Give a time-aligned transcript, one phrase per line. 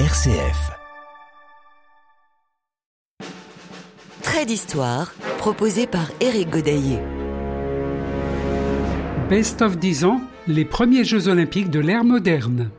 [0.00, 0.72] RCF.
[4.22, 6.98] Trait d'histoire, proposé par Éric Godaillé.
[9.30, 12.70] Best of 10 ans, les premiers Jeux olympiques de l'ère moderne.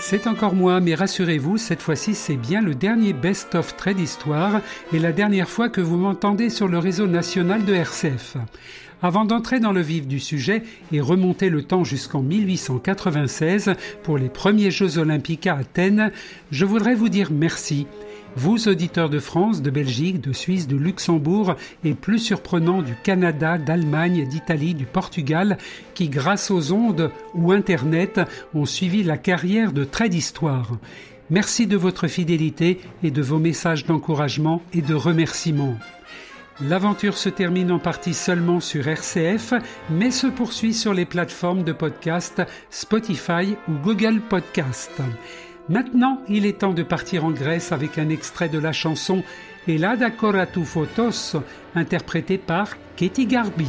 [0.00, 4.62] C'est encore moi, mais rassurez-vous, cette fois-ci c'est bien le dernier best-of trait d'histoire
[4.94, 8.38] et la dernière fois que vous m'entendez sur le réseau national de RCF.
[9.02, 14.28] Avant d'entrer dans le vif du sujet et remonter le temps jusqu'en 1896 pour les
[14.28, 16.10] premiers Jeux olympiques à Athènes,
[16.50, 17.86] je voudrais vous dire merci
[18.36, 23.58] vous, auditeurs de France, de Belgique, de Suisse, de Luxembourg et plus surprenant du Canada,
[23.58, 25.58] d'Allemagne, d'Italie, du Portugal,
[25.94, 28.20] qui grâce aux ondes ou Internet
[28.54, 30.70] ont suivi la carrière de Trait d'Histoire.
[31.30, 35.76] Merci de votre fidélité et de vos messages d'encouragement et de remerciement.
[36.60, 39.54] L'aventure se termine en partie seulement sur RCF,
[39.90, 44.90] mais se poursuit sur les plateformes de podcast Spotify ou Google Podcast.
[45.68, 49.22] Maintenant, il est temps de partir en Grèce avec un extrait de la chanson
[49.68, 50.10] Elada
[50.64, 51.36] Photos,
[51.76, 53.68] interprétée par Katie Garby.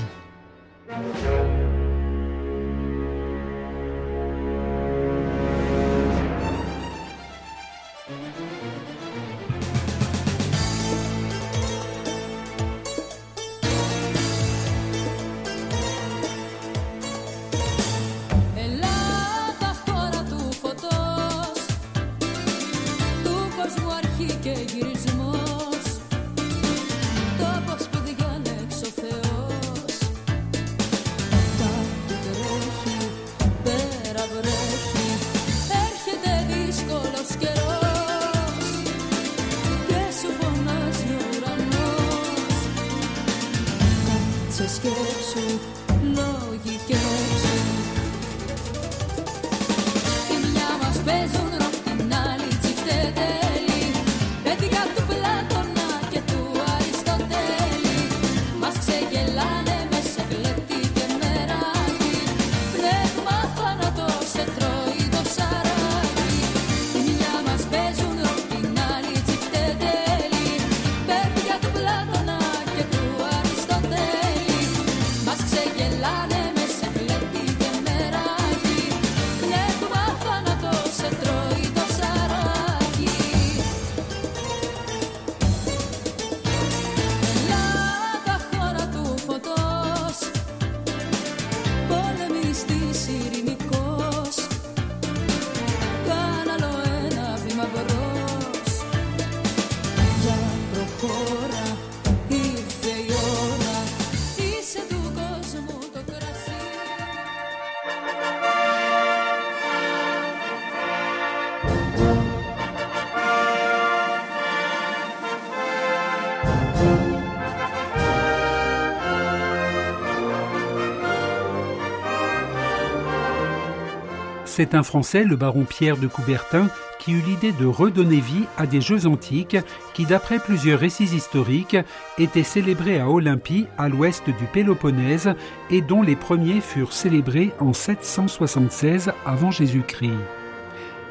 [124.59, 126.67] C'est un Français, le baron Pierre de Coubertin,
[126.99, 129.55] qui eut l'idée de redonner vie à des Jeux antiques
[129.93, 131.77] qui, d'après plusieurs récits historiques,
[132.17, 135.33] étaient célébrés à Olympie, à l'ouest du Péloponnèse,
[135.69, 140.19] et dont les premiers furent célébrés en 776 avant Jésus-Christ.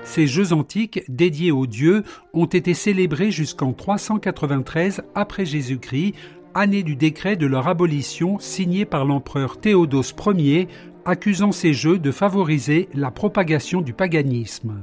[0.04, 2.04] Ces Jeux antiques dédiés aux dieux
[2.34, 6.12] ont été célébrés jusqu'en 393 après Jésus-Christ,
[6.53, 10.69] année du décret de leur abolition signé par l'empereur Théodose Ier
[11.08, 14.82] accusant ces jeux de favoriser la propagation du paganisme.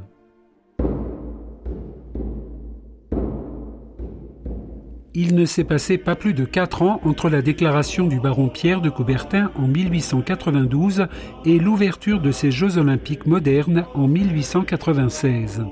[5.14, 8.82] Il ne s'est passé pas plus de quatre ans entre la déclaration du baron Pierre
[8.82, 11.08] de Coubertin en 1892
[11.46, 15.64] et l'ouverture de ces Jeux olympiques modernes en 1896.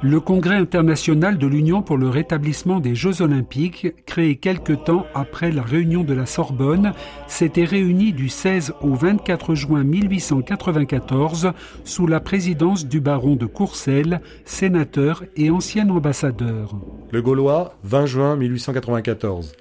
[0.00, 5.50] Le Congrès international de l'Union pour le rétablissement des Jeux olympiques, créé quelque temps après
[5.50, 6.92] la réunion de la Sorbonne,
[7.26, 11.50] s'était réuni du 16 au 24 juin 1894
[11.82, 16.76] sous la présidence du baron de Courcelles, sénateur et ancien ambassadeur.
[17.10, 19.52] Le Gaulois, 20 juin 1894.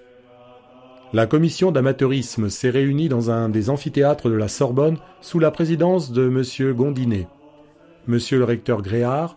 [1.13, 6.11] La commission d'amateurisme s'est réunie dans un des amphithéâtres de la Sorbonne sous la présidence
[6.11, 6.73] de M.
[6.75, 7.27] Gondinet.
[8.07, 8.19] M.
[8.33, 9.35] le recteur Gréard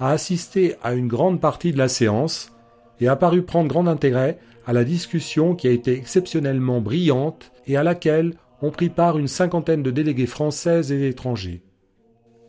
[0.00, 2.52] a assisté à une grande partie de la séance
[3.00, 7.76] et a paru prendre grand intérêt à la discussion qui a été exceptionnellement brillante et
[7.76, 11.62] à laquelle ont pris part une cinquantaine de délégués français et étrangers.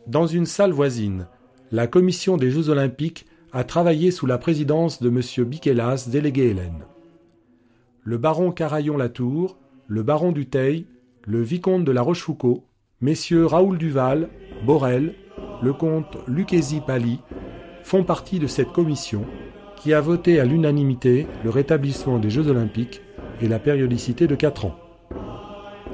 [0.06, 1.26] Dans une salle voisine,
[1.70, 5.46] la commission des Jeux olympiques a travaillé sous la présidence de M.
[5.46, 6.84] Biquelas, délégué Hélène.
[8.02, 10.86] Le baron Carayon Latour, le baron Dutheil,
[11.26, 12.62] le vicomte de la Rochefoucauld,
[13.00, 14.28] Messieurs Raoul Duval,
[14.64, 15.14] Borel,
[15.62, 17.20] le comte Lucchesi Pali
[17.84, 19.24] font partie de cette commission
[19.76, 23.00] qui a voté à l'unanimité le rétablissement des Jeux olympiques
[23.40, 24.76] et la périodicité de 4 ans.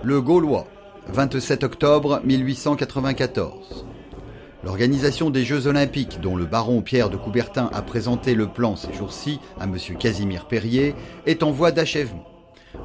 [0.02, 0.66] Le Gaulois,
[1.08, 3.86] 27 octobre 1894.
[4.64, 8.92] L'organisation des Jeux Olympiques, dont le baron Pierre de Coubertin a présenté le plan ces
[8.92, 9.76] jours-ci à M.
[9.98, 10.94] Casimir Perrier,
[11.26, 12.37] est en voie d'achèvement.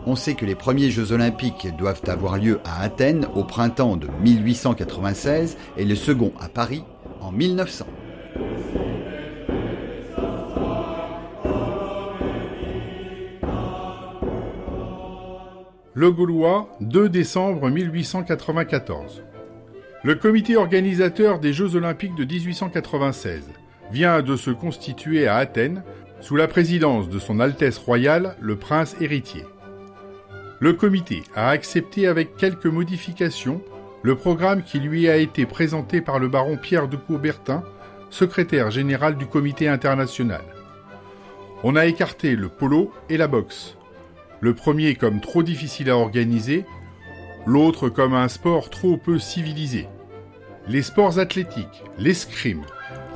[0.06, 4.07] On sait que les premiers Jeux Olympiques doivent avoir lieu à Athènes au printemps de
[4.21, 6.83] 1896 et le second à Paris
[7.21, 7.85] en 1900.
[15.95, 19.21] Le Gaulois, 2 décembre 1894.
[20.03, 23.50] Le comité organisateur des Jeux olympiques de 1896
[23.91, 25.83] vient de se constituer à Athènes
[26.19, 29.44] sous la présidence de son Altesse royale le prince héritier.
[30.63, 33.62] Le comité a accepté avec quelques modifications
[34.01, 37.65] le programme qui lui a été présenté par le baron Pierre de Coubertin,
[38.10, 40.45] secrétaire général du comité international.
[41.65, 43.75] On a écarté le polo et la boxe,
[44.39, 46.63] le premier comme trop difficile à organiser,
[47.45, 49.89] l'autre comme un sport trop peu civilisé.
[50.69, 52.63] Les sports athlétiques, l'escrime,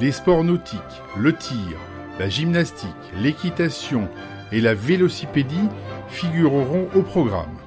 [0.02, 0.82] les sports nautiques,
[1.18, 1.80] le tir,
[2.20, 2.90] la gymnastique,
[3.22, 4.10] l'équitation
[4.52, 5.70] et la vélocipédie
[6.08, 7.58] figureront au programme.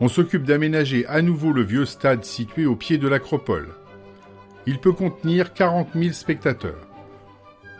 [0.00, 3.68] On s'occupe d'aménager à nouveau le vieux stade situé au pied de l'acropole.
[4.66, 6.86] Il peut contenir 40 000 spectateurs.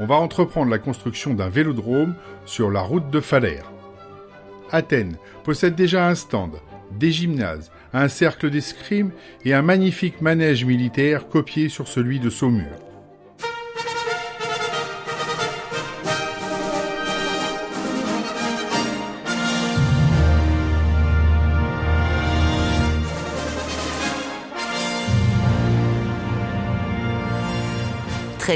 [0.00, 2.14] On va entreprendre la construction d'un vélodrome
[2.44, 3.70] sur la route de Falers.
[4.70, 6.56] Athènes possède déjà un stand,
[6.92, 9.12] des gymnases, un cercle d'escrime
[9.44, 12.87] et un magnifique manège militaire copié sur celui de Saumur.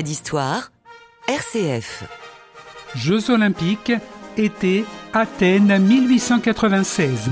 [0.00, 0.72] D'histoire,
[1.28, 2.04] RCF.
[2.94, 3.92] Jeux olympiques
[4.38, 7.28] été Athènes 1896.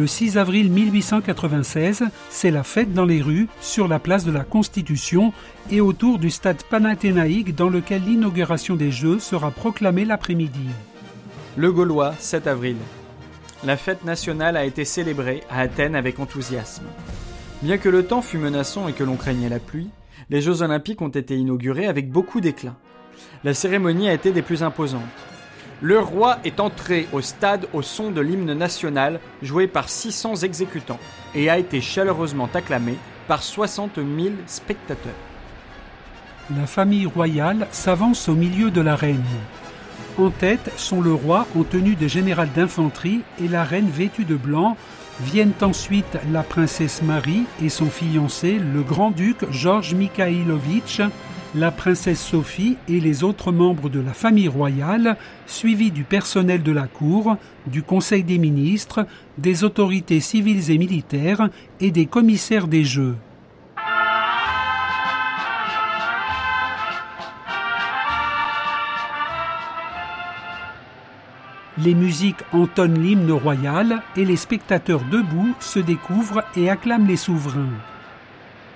[0.00, 4.44] Le 6 avril 1896, c'est la fête dans les rues, sur la place de la
[4.44, 5.34] Constitution
[5.70, 10.68] et autour du stade panathénaïque dans lequel l'inauguration des Jeux sera proclamée l'après-midi.
[11.58, 12.76] Le Gaulois, 7 avril.
[13.62, 16.86] La fête nationale a été célébrée à Athènes avec enthousiasme.
[17.60, 19.90] Bien que le temps fût menaçant et que l'on craignait la pluie,
[20.30, 22.76] les Jeux olympiques ont été inaugurés avec beaucoup d'éclat.
[23.44, 25.02] La cérémonie a été des plus imposantes.
[25.82, 31.00] Le roi est entré au stade au son de l'hymne national joué par 600 exécutants
[31.34, 32.96] et a été chaleureusement acclamé
[33.26, 35.12] par 60 000 spectateurs.
[36.54, 39.24] La famille royale s'avance au milieu de la reine.
[40.18, 44.36] En tête sont le roi en tenue de général d'infanterie et la reine vêtue de
[44.36, 44.76] blanc.
[45.20, 51.00] Viennent ensuite la princesse Marie et son fiancé, le grand-duc Georges Mikhailovitch,
[51.54, 55.16] la princesse Sophie et les autres membres de la famille royale,
[55.46, 57.36] suivis du personnel de la cour,
[57.66, 59.06] du Conseil des ministres,
[59.38, 61.48] des autorités civiles et militaires
[61.80, 63.16] et des commissaires des Jeux.
[71.78, 77.72] Les musiques entonnent l'hymne royal et les spectateurs debout se découvrent et acclament les souverains.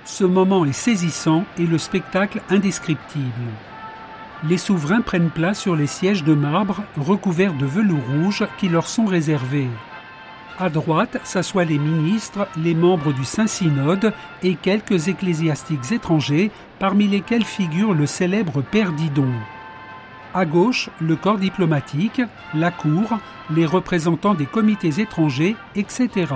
[0.05, 3.25] Ce moment est saisissant et le spectacle indescriptible.
[4.47, 8.87] Les souverains prennent place sur les sièges de marbre recouverts de velours rouge qui leur
[8.87, 9.69] sont réservés.
[10.59, 17.45] À droite s'assoient les ministres, les membres du Saint-Synode et quelques ecclésiastiques étrangers, parmi lesquels
[17.45, 19.33] figure le célèbre Père Didon.
[20.35, 22.21] À gauche, le corps diplomatique,
[22.53, 23.19] la cour,
[23.51, 26.27] les représentants des comités étrangers, etc.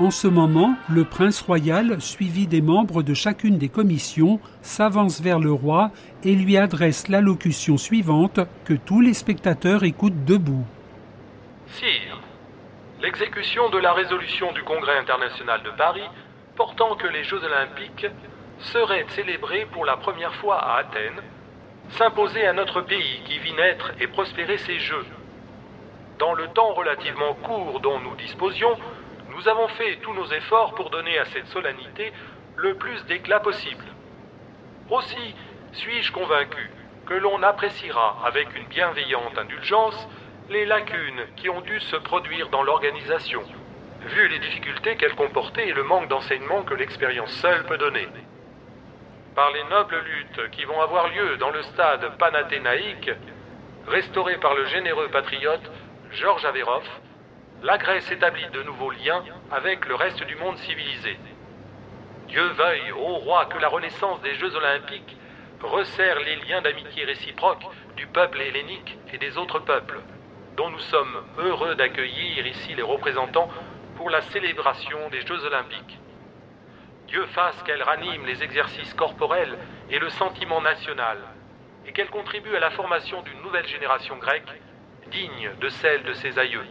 [0.00, 5.40] En ce moment, le prince royal, suivi des membres de chacune des commissions, s'avance vers
[5.40, 5.90] le roi
[6.22, 10.64] et lui adresse l'allocution suivante que tous les spectateurs écoutent debout.
[11.66, 12.20] Sire,
[13.02, 16.08] l'exécution de la résolution du Congrès international de Paris
[16.54, 18.06] portant que les Jeux olympiques
[18.60, 21.22] seraient célébrés pour la première fois à Athènes
[21.90, 25.06] s'imposer à notre pays qui vit naître et prospérer ses jeux.
[26.20, 28.76] Dans le temps relativement court dont nous disposions,
[29.38, 32.12] nous avons fait tous nos efforts pour donner à cette solennité
[32.56, 33.84] le plus d'éclat possible.
[34.90, 35.36] Aussi
[35.70, 36.70] suis-je convaincu
[37.06, 40.08] que l'on appréciera avec une bienveillante indulgence
[40.50, 43.44] les lacunes qui ont dû se produire dans l'organisation,
[44.06, 48.08] vu les difficultés qu'elle comportait et le manque d'enseignement que l'expérience seule peut donner.
[49.36, 53.10] Par les nobles luttes qui vont avoir lieu dans le stade panathénaïque,
[53.86, 55.70] restauré par le généreux patriote
[56.10, 56.82] Georges Averov,
[57.62, 61.18] la Grèce établit de nouveaux liens avec le reste du monde civilisé.
[62.28, 65.16] Dieu veuille, ô roi, que la renaissance des Jeux olympiques
[65.62, 67.64] resserre les liens d'amitié réciproque
[67.96, 70.00] du peuple hellénique et des autres peuples,
[70.56, 73.50] dont nous sommes heureux d'accueillir ici les représentants
[73.96, 75.98] pour la célébration des Jeux olympiques.
[77.08, 79.58] Dieu fasse qu'elle ranime les exercices corporels
[79.90, 81.18] et le sentiment national,
[81.86, 84.62] et qu'elle contribue à la formation d'une nouvelle génération grecque
[85.10, 86.64] digne de celle de ses aïeux.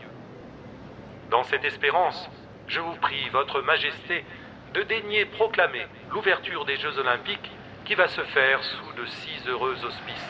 [1.29, 2.29] Dans cette espérance,
[2.67, 4.23] je vous prie, Votre Majesté,
[4.73, 7.51] de daigner proclamer l'ouverture des Jeux olympiques
[7.83, 10.27] qui va se faire sous de si heureux auspices.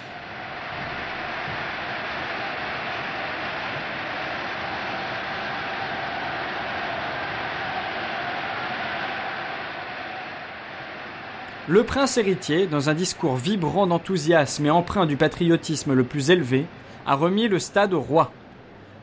[11.68, 16.66] Le prince héritier, dans un discours vibrant d'enthousiasme et empreint du patriotisme le plus élevé,
[17.06, 18.32] a remis le stade au roi.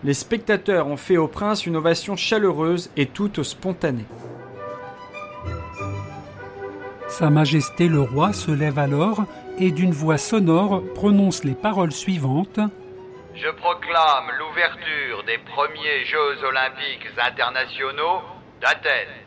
[0.05, 4.05] Les spectateurs ont fait au prince une ovation chaleureuse et toute spontanée.
[7.09, 9.25] Sa Majesté le roi se lève alors
[9.59, 12.61] et d'une voix sonore prononce les paroles suivantes.
[13.35, 18.21] Je proclame l'ouverture des premiers Jeux olympiques internationaux
[18.61, 19.24] d'Athènes.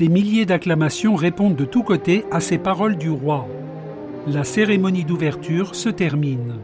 [0.00, 3.46] Des milliers d'acclamations répondent de tous côtés à ces paroles du roi.
[4.26, 6.54] La cérémonie d'ouverture se termine.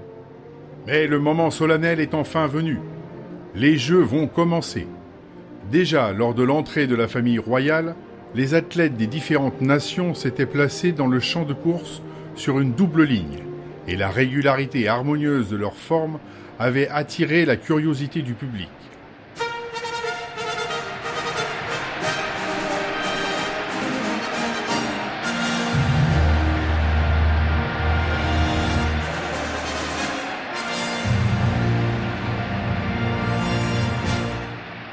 [0.87, 2.79] Mais le moment solennel est enfin venu.
[3.55, 4.87] Les Jeux vont commencer.
[5.71, 7.95] Déjà, lors de l'entrée de la famille royale,
[8.35, 12.01] les athlètes des différentes nations s'étaient placés dans le champ de course
[12.37, 13.41] sur une double ligne,
[13.87, 16.21] et la régularité harmonieuse de leur forme
[16.59, 18.71] avait attiré la curiosité du public.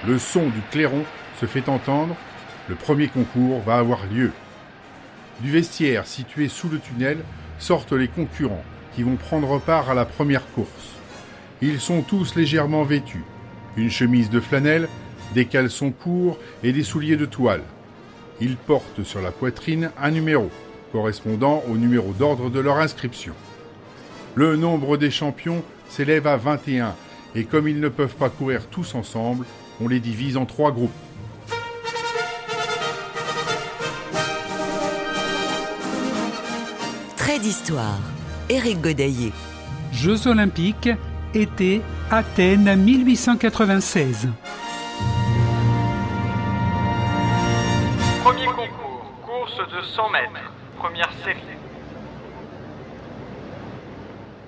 [0.06, 1.06] Le son du clairon
[1.40, 2.16] se fait entendre,
[2.68, 4.32] le premier concours va avoir lieu.
[5.40, 7.20] Du vestiaire situé sous le tunnel
[7.58, 8.64] sortent les concurrents
[8.96, 10.98] qui vont prendre part à la première course.
[11.62, 13.24] Ils sont tous légèrement vêtus,
[13.78, 14.90] une chemise de flanelle,
[15.34, 17.64] des caleçons courts et des souliers de toile.
[18.42, 20.52] Ils portent sur la poitrine un numéro,
[20.92, 23.34] correspondant au numéro d'ordre de leur inscription.
[24.36, 26.94] Le nombre des champions s'élève à 21,
[27.36, 29.46] et comme ils ne peuvent pas courir tous ensemble,
[29.84, 30.92] on les divise en trois groupes.
[37.18, 38.00] Trait d'histoire.
[38.50, 39.34] Éric Godaillé.
[39.92, 40.90] Jeux olympiques,
[41.34, 44.30] été, Athènes 1896.
[48.24, 51.40] Premier concours, course de 100 mètres, première série.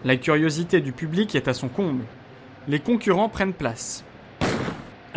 [0.05, 2.05] La curiosité du public est à son comble.
[2.67, 4.03] Les concurrents prennent place.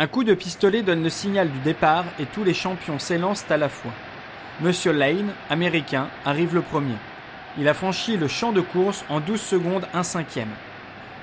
[0.01, 3.57] Un coup de pistolet donne le signal du départ et tous les champions s'élancent à
[3.57, 3.91] la fois.
[4.61, 6.95] Monsieur Lane, américain, arrive le premier.
[7.57, 10.51] Il a franchi le champ de course en 12 secondes 1 cinquième.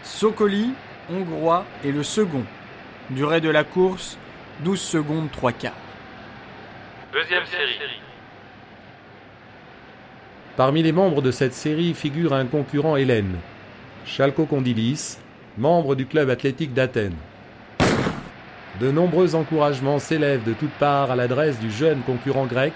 [0.02, 0.74] Sokoli,
[1.10, 2.44] hongrois, est le second.
[3.08, 4.18] Durée de la course,
[4.60, 5.72] 12 secondes 3 quarts.
[7.14, 7.78] Deuxième série.
[10.58, 13.36] Parmi les membres de cette série figure un concurrent Hélène,
[14.04, 15.16] Chalco Kondilis,
[15.56, 17.16] membre du club athlétique d'Athènes.
[18.80, 22.74] De nombreux encouragements s'élèvent de toutes parts à l'adresse du jeune concurrent grec,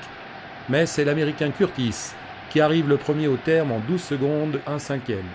[0.71, 2.13] mais c'est l'Américain Curtis
[2.51, 5.27] qui arrive le premier au terme en 12 secondes 1 cinquième.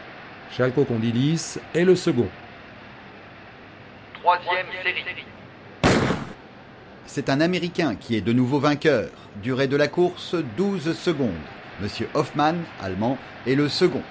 [0.52, 2.28] Chalco Kondilis est le second.
[4.22, 5.26] Troisième série.
[7.06, 9.10] C'est un Américain qui est de nouveau vainqueur.
[9.44, 11.30] Durée de la course 12 secondes.
[11.80, 14.02] Monsieur Hoffman, allemand, est le second.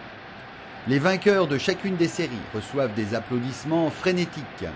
[0.86, 4.66] Les vainqueurs de chacune des séries reçoivent des applaudissements frénétiques.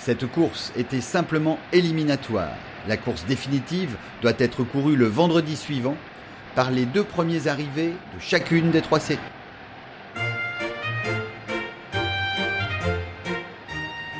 [0.00, 2.56] Cette course était simplement éliminatoire.
[2.88, 5.94] La course définitive doit être courue le vendredi suivant
[6.54, 9.20] par les deux premiers arrivés de chacune des trois séries.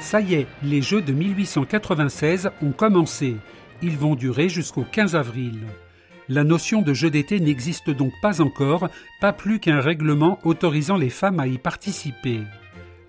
[0.02, 3.38] Ça y est, les Jeux de 1896 ont commencé.
[3.80, 5.60] Ils vont durer jusqu'au 15 avril.
[6.28, 8.90] La notion de jeu d'été n'existe donc pas encore,
[9.22, 12.42] pas plus qu'un règlement autorisant les femmes à y participer.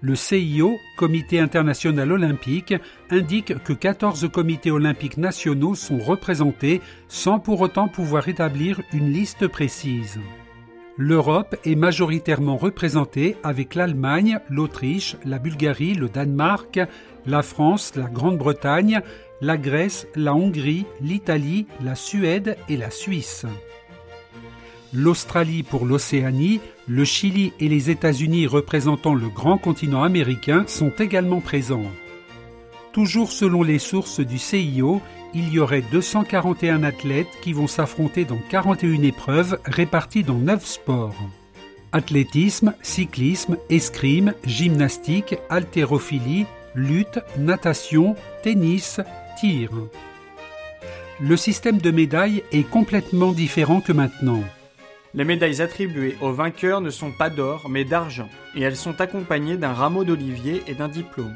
[0.04, 2.74] Le CIO, Comité international olympique,
[3.12, 9.48] indique que 14 comités olympiques nationaux sont représentés sans pour autant pouvoir établir une liste
[9.48, 10.20] précise.
[10.98, 16.80] L'Europe est majoritairement représentée avec l'Allemagne, l'Autriche, la Bulgarie, le Danemark,
[17.28, 19.02] la France, la Grande-Bretagne,
[19.40, 23.46] la Grèce, la Hongrie, l'Italie, la Suède et la Suisse.
[24.94, 31.40] L'Australie pour l'Océanie, le Chili et les États-Unis représentant le grand continent américain sont également
[31.40, 31.86] présents.
[32.92, 35.02] Toujours selon les sources du CIO,
[35.34, 41.16] il y aurait 241 athlètes qui vont s'affronter dans 41 épreuves réparties dans 9 sports.
[41.94, 46.46] Athlétisme, cyclisme, escrime, gymnastique, haltérophilie,
[46.76, 49.00] lutte, natation, tennis,
[49.40, 49.70] tir.
[51.22, 54.44] Le système de médailles est complètement différent que maintenant.
[55.14, 59.58] Les médailles attribuées aux vainqueurs ne sont pas d'or, mais d'argent, et elles sont accompagnées
[59.58, 61.36] d'un rameau d'olivier et d'un diplôme.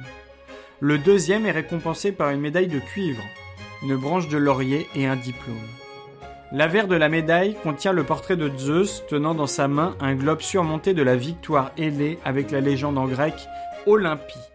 [0.80, 3.24] Le deuxième est récompensé par une médaille de cuivre,
[3.84, 5.56] une branche de laurier et un diplôme.
[6.54, 10.42] L'avers de la médaille contient le portrait de Zeus tenant dans sa main un globe
[10.42, 13.34] surmonté de la victoire ailée avec la légende en grec
[13.88, 14.55] Olympie.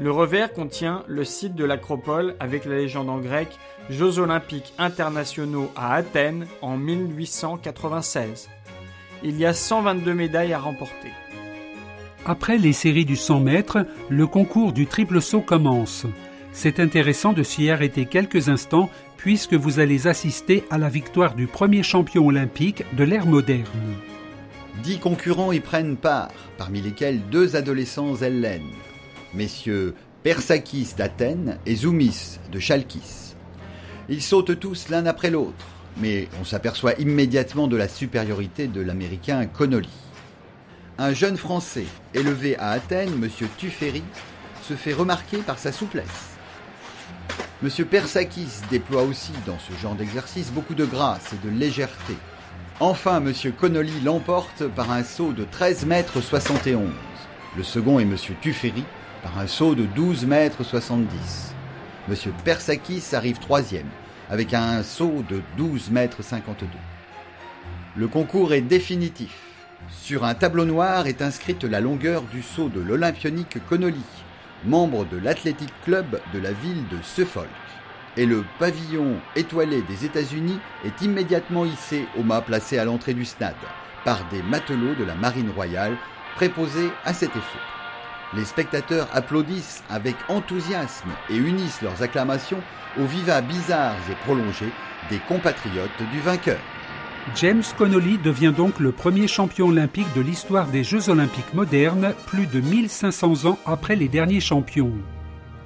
[0.00, 3.48] Le revers contient le site de l'acropole avec la légende en grec
[3.90, 8.48] Jeux olympiques internationaux à Athènes en 1896.
[9.22, 11.12] Il y a 122 médailles à remporter.
[12.26, 16.06] Après les séries du 100 mètres, le concours du triple saut commence.
[16.52, 21.46] C'est intéressant de s'y arrêter quelques instants puisque vous allez assister à la victoire du
[21.46, 23.94] premier champion olympique de l'ère moderne.
[24.82, 28.72] Dix concurrents y prennent part, parmi lesquels deux adolescents hellènes,
[29.34, 33.34] messieurs Persakis d'Athènes et Zoumis de Chalkis.
[34.08, 35.66] Ils sautent tous l'un après l'autre,
[35.98, 39.88] mais on s'aperçoit immédiatement de la supériorité de l'américain Connolly.
[40.98, 43.28] Un jeune Français, élevé à Athènes, M.
[43.58, 44.04] Tuferi,
[44.62, 46.36] se fait remarquer par sa souplesse.
[47.62, 47.70] M.
[47.86, 52.14] Persakis déploie aussi dans ce genre d'exercice beaucoup de grâce et de légèreté.
[52.80, 53.32] Enfin, M.
[53.58, 56.88] Connolly l'emporte par un saut de 13 mètres 71.
[57.56, 58.16] Le second est M.
[58.40, 58.84] Tuferi
[59.24, 61.54] par un saut de 12 mètres 70.
[62.08, 63.88] Monsieur Persakis arrive troisième,
[64.28, 66.68] avec un saut de 12 mètres 52.
[67.96, 69.34] Le concours est définitif.
[69.88, 74.04] Sur un tableau noir est inscrite la longueur du saut de l'Olympionique Connolly,
[74.66, 77.48] membre de l'Athletic Club de la ville de Suffolk.
[78.18, 83.24] Et le pavillon étoilé des États-Unis est immédiatement hissé au mât placé à l'entrée du
[83.24, 83.54] stade
[84.04, 85.96] par des matelots de la Marine royale
[86.36, 87.73] préposés à cet effet.
[88.36, 92.60] Les spectateurs applaudissent avec enthousiasme et unissent leurs acclamations
[93.00, 94.72] aux vivats bizarres et prolongés
[95.10, 96.58] des compatriotes du vainqueur.
[97.36, 102.46] James Connolly devient donc le premier champion olympique de l'histoire des Jeux olympiques modernes, plus
[102.46, 104.92] de 1500 ans après les derniers champions.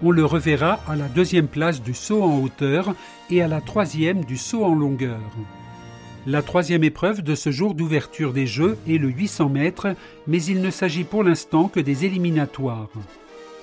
[0.03, 2.95] On le reverra à la deuxième place du saut en hauteur
[3.31, 5.19] et à la troisième du saut en longueur.
[6.27, 9.95] La troisième épreuve de ce jour d'ouverture des Jeux est le 800 mètres,
[10.27, 12.91] mais il ne s'agit pour l'instant que des éliminatoires.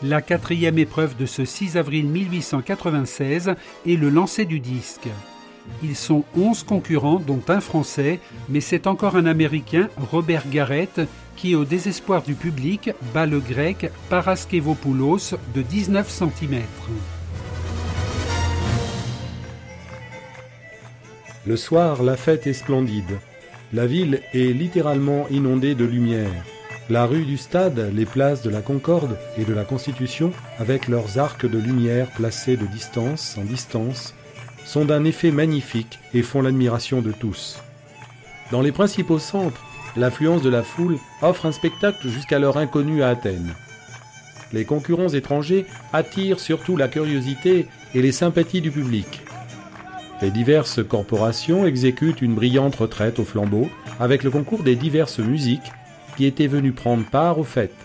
[0.01, 3.55] La quatrième épreuve de ce 6 avril 1896
[3.87, 5.07] est le lancer du disque.
[5.83, 11.01] Ils sont 11 concurrents, dont un Français, mais c'est encore un Américain, Robert Garrett,
[11.35, 16.61] qui, au désespoir du public, bat le grec Paraskevopoulos de 19 cm.
[21.47, 23.19] Le soir, la fête est splendide.
[23.71, 26.31] La ville est littéralement inondée de lumière.
[26.89, 31.19] La rue du Stade, les places de la Concorde et de la Constitution, avec leurs
[31.19, 34.15] arcs de lumière placés de distance en distance,
[34.65, 37.59] sont d'un effet magnifique et font l'admiration de tous.
[38.51, 39.63] Dans les principaux centres,
[39.95, 43.53] l'affluence de la foule offre un spectacle jusqu'alors inconnu à Athènes.
[44.51, 49.21] Les concurrents étrangers attirent surtout la curiosité et les sympathies du public.
[50.21, 55.71] Les diverses corporations exécutent une brillante retraite au flambeau avec le concours des diverses musiques
[56.15, 57.75] qui étaient venues prendre part aux fêtes.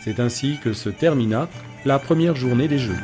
[0.00, 1.48] C'est ainsi que se termina
[1.84, 2.98] la première journée des Jeux.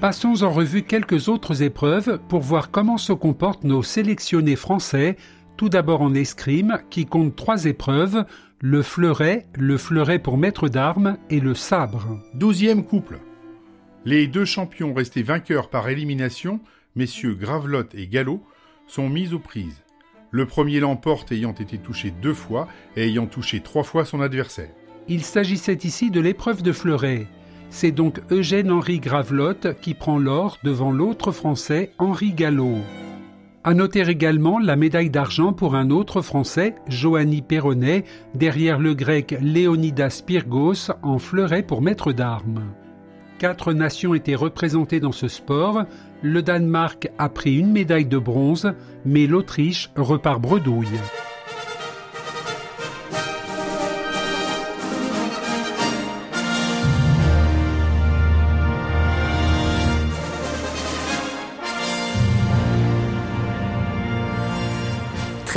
[0.00, 5.16] Passons en revue quelques autres épreuves pour voir comment se comportent nos sélectionnés français,
[5.56, 8.24] tout d'abord en escrime qui compte trois épreuves,
[8.60, 12.18] le fleuret, le fleuret pour maître d'armes et le sabre.
[12.32, 13.18] Douzième couple.
[14.06, 16.60] Les deux champions restés vainqueurs par élimination,
[16.94, 18.42] messieurs Gravelotte et Gallo,
[18.86, 19.82] sont mis aux prises.
[20.30, 24.70] le premier l'emporte ayant été touché deux fois et ayant touché trois fois son adversaire.
[25.08, 27.26] Il s'agissait ici de l'épreuve de fleuret.
[27.70, 32.78] C'est donc Eugène-Henri Gravelotte qui prend l'or devant l'autre Français, Henri Gallo.
[33.66, 39.36] À noter également la médaille d'argent pour un autre Français, Joanny Perronnet, derrière le grec
[39.40, 42.62] Léonidas Pyrgos en fleuret pour maître d'armes.
[43.40, 45.82] Quatre nations étaient représentées dans ce sport.
[46.22, 48.72] Le Danemark a pris une médaille de bronze,
[49.04, 50.86] mais l'Autriche repart bredouille.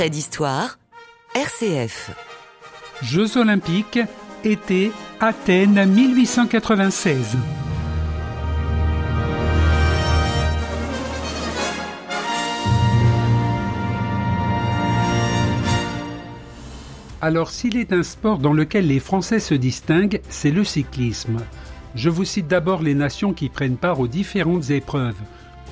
[0.08, 0.78] D'histoire,
[1.34, 2.10] RCF.
[3.02, 3.98] Jeux olympiques,
[4.44, 7.36] été, Athènes 1896.
[17.20, 21.40] Alors s'il est un sport dans lequel les Français se distinguent, c'est le cyclisme.
[21.94, 25.20] Je vous cite d'abord les nations qui prennent part aux différentes épreuves.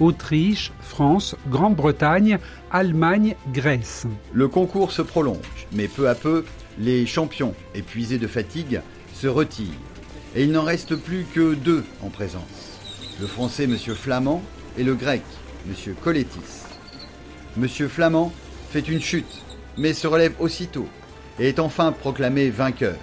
[0.01, 2.39] Autriche, France, Grande-Bretagne,
[2.71, 4.07] Allemagne, Grèce.
[4.33, 6.45] Le concours se prolonge, mais peu à peu,
[6.79, 8.81] les champions, épuisés de fatigue,
[9.13, 9.67] se retirent.
[10.35, 12.43] Et il n'en reste plus que deux en présence.
[13.21, 13.77] Le français M.
[13.77, 14.43] Flamand
[14.77, 15.23] et le grec
[15.69, 15.95] M.
[16.03, 16.65] Coletis.
[17.57, 17.69] M.
[17.69, 18.33] Flamand
[18.71, 19.43] fait une chute,
[19.77, 20.89] mais se relève aussitôt
[21.39, 22.97] et est enfin proclamé vainqueur.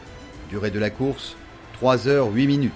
[0.49, 1.35] Durée de la course,
[1.73, 2.71] 3 heures 8 minutes.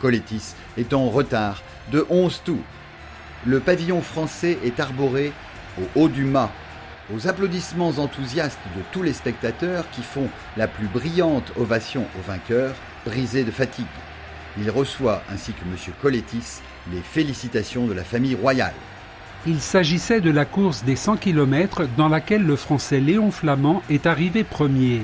[0.00, 1.62] Coletis est en retard
[1.92, 2.56] de 11 tours.
[3.46, 5.32] Le pavillon français est arboré
[5.80, 6.50] au haut du mât,
[7.14, 12.74] aux applaudissements enthousiastes de tous les spectateurs qui font la plus brillante ovation au vainqueur,
[13.06, 13.86] brisé de fatigue.
[14.58, 15.94] Il reçoit, ainsi que M.
[16.02, 16.60] Coletis,
[16.92, 18.74] les félicitations de la famille royale.
[19.46, 24.04] Il s'agissait de la course des 100 km dans laquelle le Français Léon Flamand est
[24.04, 25.00] arrivé premier.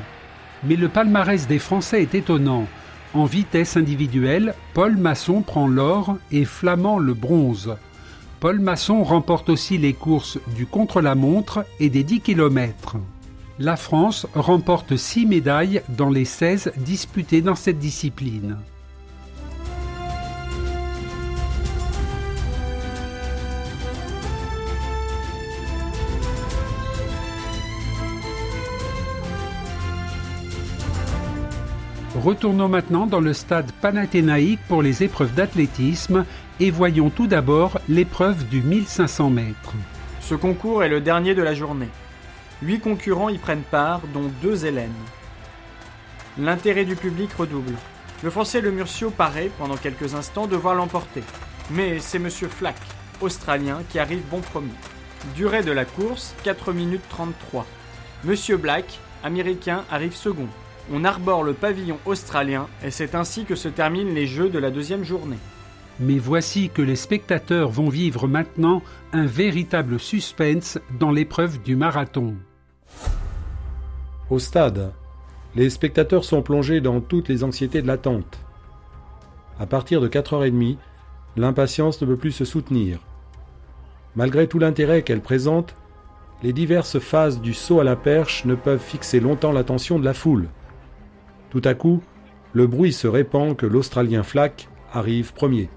[0.62, 2.66] Mais le palmarès des Français est étonnant.
[3.14, 7.76] En vitesse individuelle, Paul Masson prend l'or et Flamand le bronze.
[8.38, 12.96] Paul Masson remporte aussi les courses du contre-la-montre et des 10 km.
[13.58, 18.58] La France remporte 6 médailles dans les 16 disputées dans cette discipline.
[32.22, 36.24] Retournons maintenant dans le stade panathénaïque pour les épreuves d'athlétisme
[36.60, 39.74] et voyons tout d'abord l'épreuve du 1500 mètres.
[40.20, 41.88] Ce concours est le dernier de la journée.
[42.62, 44.90] Huit concurrents y prennent part, dont deux Hélènes.
[46.38, 47.74] L'intérêt du public redouble.
[48.22, 51.22] Le français Le Murcio paraît, pendant quelques instants, devoir l'emporter.
[51.70, 52.76] Mais c'est Monsieur Flack,
[53.20, 54.72] australien, qui arrive bon premier.
[55.34, 57.66] Durée de la course, 4 minutes 33.
[58.24, 60.48] Monsieur Black, américain, arrive second.
[60.92, 64.70] On arbore le pavillon australien et c'est ainsi que se terminent les Jeux de la
[64.70, 65.38] deuxième journée.
[65.98, 68.82] Mais voici que les spectateurs vont vivre maintenant
[69.12, 72.34] un véritable suspense dans l'épreuve du marathon.
[74.28, 74.92] Au stade,
[75.54, 78.38] les spectateurs sont plongés dans toutes les anxiétés de l'attente.
[79.58, 80.76] À partir de 4h30,
[81.36, 83.00] l'impatience ne peut plus se soutenir.
[84.16, 85.74] Malgré tout l'intérêt qu'elle présente,
[86.42, 90.12] les diverses phases du saut à la perche ne peuvent fixer longtemps l'attention de la
[90.12, 90.48] foule.
[91.50, 92.02] Tout à coup,
[92.52, 95.70] le bruit se répand que l'Australien Flack arrive premier.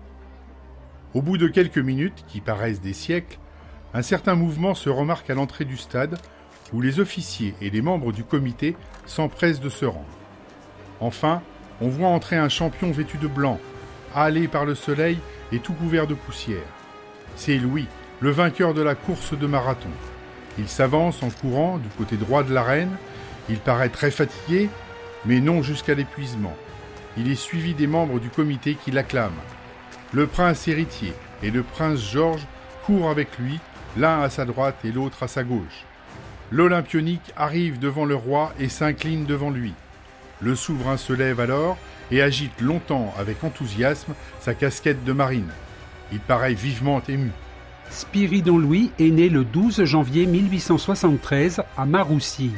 [1.15, 3.39] Au bout de quelques minutes, qui paraissent des siècles,
[3.95, 6.19] un certain mouvement se remarque à l'entrée du stade,
[6.72, 8.76] où les officiers et les membres du comité
[9.08, 10.06] s'empressent de se rendre.
[11.00, 11.41] Enfin,
[11.82, 13.60] on voit entrer un champion vêtu de blanc,
[14.15, 15.17] hâlé par le soleil
[15.52, 16.62] et tout couvert de poussière.
[17.36, 17.88] C'est Louis,
[18.19, 19.89] le vainqueur de la course de marathon.
[20.60, 22.95] Il s'avance en courant du côté droit de l'arène.
[23.50, 24.69] Il paraît très fatigué,
[25.26, 26.56] mais non jusqu'à l'épuisement.
[27.17, 29.32] Il est suivi des membres du comité qui l'acclament.
[30.12, 32.48] Le prince héritier et le prince Georges
[32.84, 33.60] courent avec lui,
[33.95, 35.86] l'un à sa droite et l'autre à sa gauche.
[36.52, 39.74] L'Olympionique arrive devant le roi et s'incline devant lui.
[40.41, 41.78] Le souverain se lève alors
[42.10, 45.52] et agite longtemps avec enthousiasme sa casquette de marine.
[46.12, 47.30] Il paraît vivement ému.
[47.91, 52.52] Spiridon Louis est né le 12 janvier 1873 à Maroussi.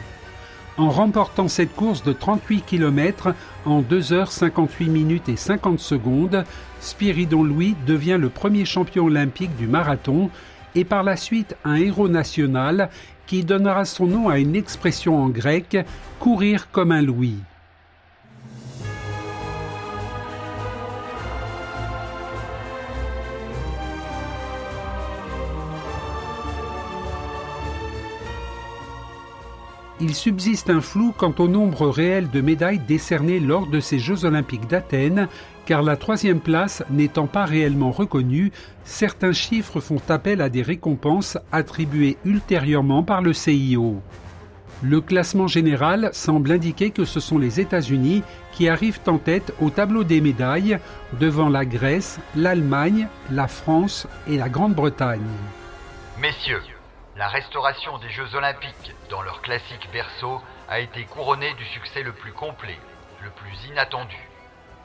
[0.78, 3.34] En remportant cette course de 38 km
[3.66, 6.46] en 2h58 minutes et 50 secondes,
[6.80, 10.30] Spiridon Louis devient le premier champion olympique du marathon
[10.74, 12.90] et par la suite un héros national
[13.28, 15.78] qui donnera son nom à une expression en grec
[16.20, 17.36] courir comme un Louis.
[30.02, 34.26] Il subsiste un flou quant au nombre réel de médailles décernées lors de ces Jeux
[34.26, 35.28] olympiques d'Athènes,
[35.66, 38.52] car la troisième place n'étant pas réellement reconnue,
[38.84, 44.02] certains chiffres font appel à des récompenses attribuées ultérieurement par le CIO.
[44.82, 49.70] Le classement général semble indiquer que ce sont les États-Unis qui arrivent en tête au
[49.70, 50.80] tableau des médailles
[51.20, 55.22] devant la Grèce, l'Allemagne, la France et la Grande-Bretagne.
[56.20, 56.62] Messieurs,
[57.22, 62.14] la restauration des Jeux olympiques dans leur classique berceau a été couronnée du succès le
[62.14, 62.80] plus complet,
[63.22, 64.18] le plus inattendu.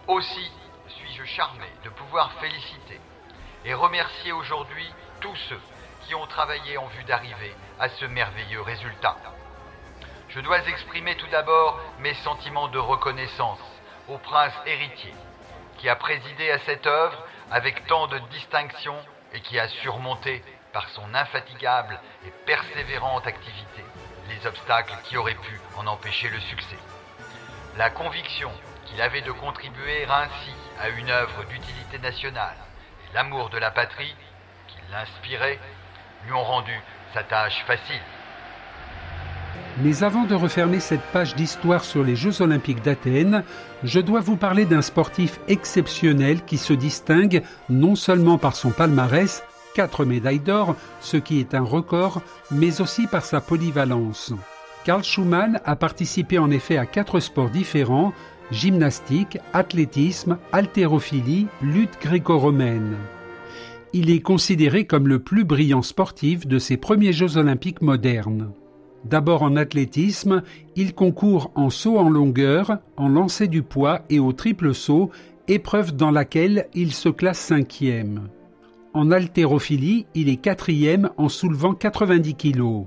[0.07, 0.53] Aussi
[0.87, 3.01] suis-je charmé de pouvoir féliciter
[3.65, 4.87] et remercier aujourd'hui
[5.21, 5.61] tous ceux
[6.03, 9.17] qui ont travaillé en vue d'arriver à ce merveilleux résultat.
[10.29, 13.65] Je dois exprimer tout d'abord mes sentiments de reconnaissance
[14.09, 15.15] au prince héritier,
[15.79, 17.17] qui a présidé à cette œuvre
[17.51, 18.95] avec tant de distinction
[19.33, 20.45] et qui a surmonté,
[20.77, 23.83] par son infatigable et persévérante activité,
[24.29, 26.77] les obstacles qui auraient pu en empêcher le succès.
[27.79, 28.51] La conviction
[28.85, 32.59] qu'il avait de contribuer ainsi à une œuvre d'utilité nationale
[33.09, 34.15] et l'amour de la patrie
[34.69, 35.59] qui l'inspirait
[36.27, 36.79] lui ont rendu
[37.15, 38.03] sa tâche facile.
[39.79, 43.45] Mais avant de refermer cette page d'histoire sur les Jeux olympiques d'Athènes,
[43.83, 49.43] je dois vous parler d'un sportif exceptionnel qui se distingue non seulement par son palmarès,
[49.77, 54.33] 4 médailles d'or, ce qui est un record, mais aussi par sa polyvalence.
[54.87, 58.15] Karl Schumann a participé en effet à quatre sports différents,
[58.51, 62.97] gymnastique, athlétisme, haltérophilie, lutte gréco-romaine.
[63.93, 68.53] Il est considéré comme le plus brillant sportif de ces premiers Jeux olympiques modernes.
[69.05, 70.43] D'abord en athlétisme,
[70.75, 75.11] il concourt en saut en longueur, en lancer du poids et au triple saut,
[75.49, 78.31] épreuve dans laquelle il se classe cinquième.
[78.97, 82.87] En haltérophilie, il est quatrième en soulevant 90 kg.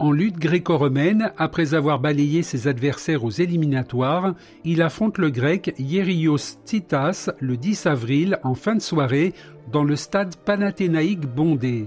[0.00, 6.58] En lutte gréco-romaine, après avoir balayé ses adversaires aux éliminatoires, il affronte le grec Yerios
[6.66, 9.32] Tsitas le 10 avril en fin de soirée
[9.70, 11.86] dans le stade panathénaïque bondé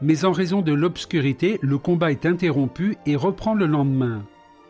[0.00, 4.22] mais en raison de l'obscurité, le combat est interrompu et reprend le lendemain.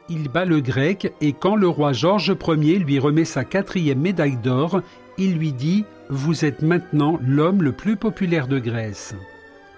[0.09, 4.37] Il bat le grec et quand le roi Georges Ier lui remet sa quatrième médaille
[4.37, 4.83] d'or,
[5.19, 9.15] il lui dit⁇ Vous êtes maintenant l'homme le plus populaire de Grèce⁇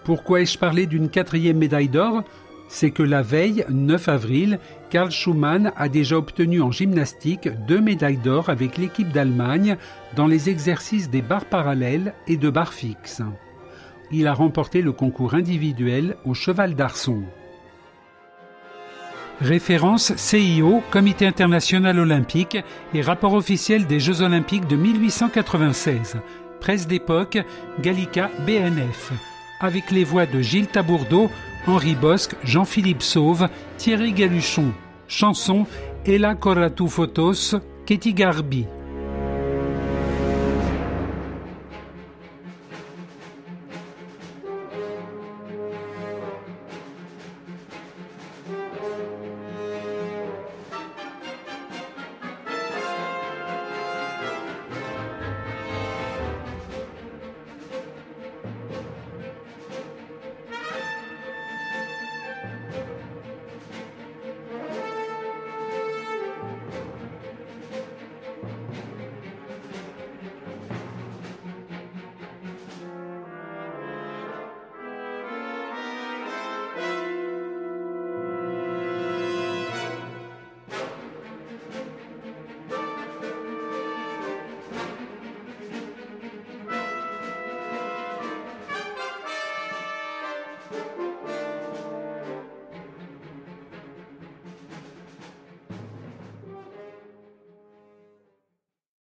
[0.04, 2.22] Pourquoi ai-je parlé d'une quatrième médaille d'or?
[2.68, 4.58] C'est que la veille, 9 avril,
[4.90, 9.76] Karl Schumann a déjà obtenu en gymnastique deux médailles d'or avec l'équipe d'Allemagne
[10.16, 13.22] dans les exercices des barres parallèles et de barres fixes.
[14.10, 17.22] Il a remporté le concours individuel au cheval d'arçon.
[19.40, 22.58] Référence CIO, Comité international olympique
[22.92, 26.16] et rapport officiel des Jeux olympiques de 1896.
[26.60, 27.38] Presse d'époque,
[27.80, 29.12] Gallica BNF.
[29.60, 31.30] Avec les voix de Gilles Tabourdeau,
[31.68, 34.72] Henri Bosque, Jean-Philippe Sauve, Thierry Galuchon.
[35.06, 35.66] Chanson
[36.04, 38.66] Ella Coratu Photos, Ketty Garbi.